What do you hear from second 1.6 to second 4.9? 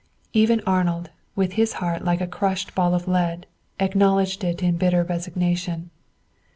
heart like a crushed ball of lead, acknowledged it in